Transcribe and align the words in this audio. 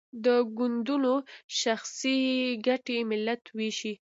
د 0.25 0.27
ګوندونو 0.57 1.13
شخصي 1.59 2.17
ګټې 2.67 2.97
ملت 3.09 3.43
ویشي. 3.57 3.93